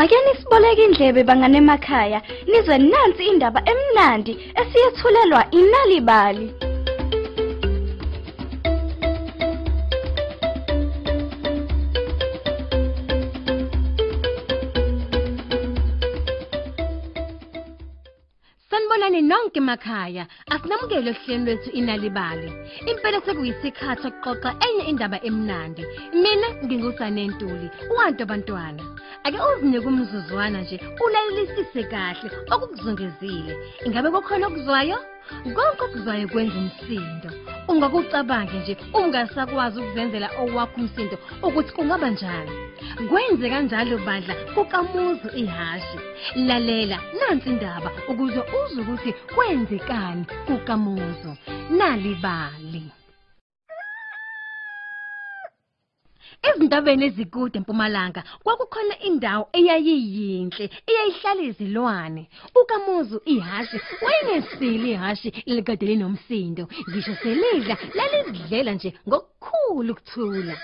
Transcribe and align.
ake 0.00 0.16
nisiboleke 0.24 0.84
indlebe 0.84 1.20
banganemakhaya 1.28 2.18
nizwe 2.50 2.76
nansi 2.78 3.22
indaba 3.32 3.60
emnandi 3.72 4.32
esiyethulelwa 4.60 5.42
inalibali. 5.60 6.69
Sanibonani 18.90 19.22
nonke 19.22 19.58
emakhaya. 19.60 20.26
Asinamukele 20.50 21.10
ohlelweni 21.10 21.44
lwethu 21.44 21.70
inalibali. 21.70 22.48
Impela 22.90 23.20
sekuyisikhathi 23.24 24.02
sokuxoxa 24.02 24.50
enye 24.66 24.84
indaba 24.90 25.18
emnandi. 25.28 25.82
Mina 26.22 26.48
ngingusane 26.64 27.22
Ntuli, 27.28 27.70
uwantu 27.90 28.22
abantwana. 28.22 28.82
Ake 29.24 29.38
uzinike 29.38 29.86
umzuzwana 29.86 30.60
nje 30.62 30.76
ulalelisise 31.04 31.82
kahle 31.92 32.28
okukuzungezile. 32.52 33.54
Ingabe 33.86 34.10
kukhona 34.10 34.46
okuzwayo? 34.46 34.98
Konke 35.54 35.82
okuzwayo 35.84 36.28
kwenza 36.28 36.56
umsindo. 36.62 37.30
Ungakucabange 37.68 38.56
nje 38.60 38.74
ungasakwazi 38.98 39.76
ukuzenzela 39.80 40.28
owakho 40.40 40.76
umsindo 40.80 41.16
ukuthi 41.46 41.72
kungaba 41.72 42.10
njani. 42.10 42.52
Kwenze 43.08 43.46
kanjalo 43.52 43.98
bandla 44.06 44.34
kukamuzu 44.54 45.28
ihashi. 45.42 45.98
Lalela 46.48 46.98
nansi 47.18 47.48
indaba 47.50 47.90
ukuze 48.10 48.40
uzwe 48.60 48.80
ukuthi 48.82 49.10
kwenzekani 49.34 50.24
kukamuzu. 50.46 51.30
Nalibali. 51.76 52.82
Ezintabeni 56.48 57.04
ezikude 57.08 57.56
empumalanga 57.58 58.20
kwakukhona 58.42 58.94
indawo 59.08 59.44
eyayiyinhle 59.58 60.64
eyayihlala 60.90 61.42
izilwane. 61.50 62.22
Ukamuzu 62.60 63.16
ihashi 63.34 63.78
wayenesili 64.04 64.90
ihashi 64.92 65.28
likade 65.46 65.86
linomsindo 65.86 66.64
ngisho 66.88 67.14
selidla 67.22 67.74
lalizidlela 67.96 68.72
nje 68.74 68.90
ngokukhulu 69.08 69.92
ukuthula. 69.92 70.54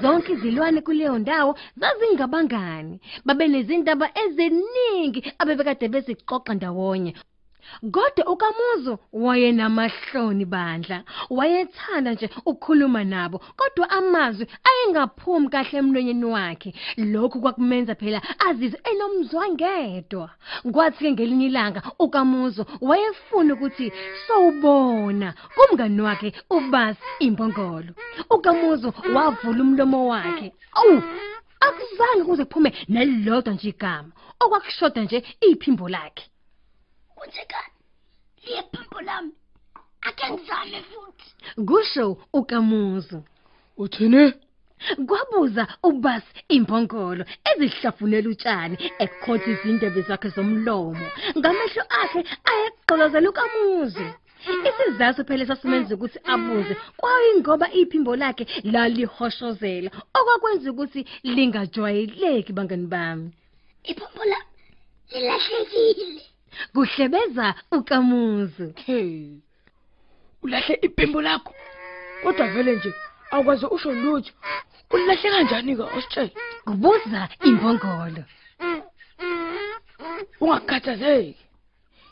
Zonke 0.00 0.32
izilwane 0.32 0.80
kuleyo 0.86 1.18
ndawo 1.18 1.52
zazingabangani 1.80 3.00
babenezindaba 3.26 4.06
eziningi 4.22 5.20
abebekade 5.40 5.88
bezixoxa 5.88 6.52
ndawonye. 6.54 7.12
Kodwa 7.92 8.26
ukamuzu 8.32 8.98
wayenamahloni 9.12 10.44
bandla 10.44 11.04
wayethanda 11.30 12.12
nje 12.12 12.30
ukukhuluma 12.46 13.04
nabo 13.04 13.38
kodwa 13.56 13.90
amazwi 13.90 14.46
ayengaphumi 14.68 15.48
kahle 15.48 15.78
emlonyeni 15.78 16.24
wakhe. 16.24 16.70
Lokhu 16.96 17.40
kwakumenza 17.40 17.94
phela 17.94 18.20
azizwe 18.46 18.80
enomzwangedwa 18.90 20.30
kwathi 20.72 20.98
ke 21.04 21.12
ngelinye 21.12 21.46
ilanga 21.46 21.80
ukamuzu 21.98 22.62
wayefuna 22.80 23.54
ukuthi 23.54 23.92
sowubona 24.26 25.28
kumngani 25.54 26.00
wakhe 26.06 26.28
ubasi 26.50 27.02
imbongolo. 27.26 27.92
ukamuzu 28.30 28.88
wavula 29.14 29.60
umlomo 29.62 30.08
wakhe. 30.08 30.52
Awu 30.78 31.02
akuzange 31.66 32.22
kuze 32.24 32.44
kuphume 32.44 32.70
nelodwa 32.88 33.52
nje 33.54 33.68
igama 33.68 34.10
okwakushoda 34.42 35.00
nje 35.02 35.18
iphimbo 35.40 35.88
lakhe. 35.88 36.24
Kwenzekani? 37.24 37.74
Liyephimbo 38.44 39.00
lami. 39.00 39.32
Ake 40.02 40.30
ngizame 40.30 40.82
futhi. 40.82 41.28
kusho 41.66 42.18
ukamuzu 42.32 43.22
Uthini? 43.76 44.32
kwabuza 45.06 45.66
ubasi 45.82 46.26
imbongolo 46.48 47.24
ezihlafunela 47.50 48.28
utshani 48.28 48.76
ekhotha 49.04 49.48
izindebe 49.52 50.00
zakhe 50.08 50.28
zomlomo 50.36 51.06
ngamehlo 51.38 51.82
akhe 52.02 52.20
ayegqolozela 52.50 53.28
ukamuzu 53.32 54.06
isizathu 54.68 55.20
phela 55.24 55.46
sasimenza 55.46 55.94
ukuthi 55.94 56.18
abuze 56.32 56.74
kwayingoba 57.00 57.66
iphimbo 57.80 58.12
lakhe 58.22 58.44
lalihoshozela 58.72 59.90
okwakwenza 60.18 60.66
ukuthi 60.72 61.00
lingajwayeleki 61.34 62.52
bangani 62.56 62.86
bami 62.92 63.28
Iphimbo 63.90 64.22
lami 64.30 64.52
lilahlekile. 65.12 66.33
Kuhlebeza 66.74 67.54
ukamuzu 67.72 68.72
Hey. 68.86 69.38
Ulahle 70.42 70.78
iphimbo 70.82 71.22
lakho. 71.22 71.54
Kodwa 72.22 72.46
vele 72.48 72.76
nje 72.76 72.92
awukwazi 73.30 73.66
usho 73.66 73.92
lutho. 73.92 74.32
Ulahle 74.90 75.30
kanjani 75.30 75.76
ke 75.76 75.82
ositshela? 75.82 76.30
kubuza 76.64 77.28
imbongolo 77.44 78.24
Ungakhathazeki. 80.40 81.44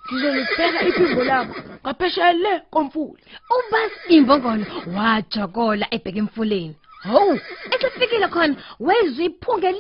Ngizolibheka 0.06 0.80
iphimbo 0.88 1.24
lakho 1.24 1.54
ngaphesheya 1.82 2.32
le 2.32 2.60
komfula. 2.70 3.22
ubasi 3.56 4.14
imbongolo 4.16 4.64
wajokola 4.96 5.86
ebheka 5.94 6.18
emfuleni 6.22 6.76
Hawu, 7.02 7.40
esefikile 7.74 8.28
khona 8.28 8.54
wezwe 8.86 9.24
iphunge 9.28 9.70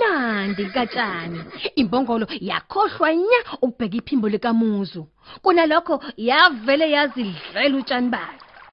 limnandi 0.00 0.66
katshani. 0.66 1.40
Imbongolo 1.76 2.26
yakhohlwa 2.40 3.14
nya 3.14 3.40
ukubheka 3.62 3.96
iphimbo 3.96 4.28
likamuzu. 4.28 5.06
Kunalokho 5.42 6.00
yavele 6.16 6.90
yazidlela 6.90 7.76
utshani 7.78 8.10
bakhe. 8.10 8.49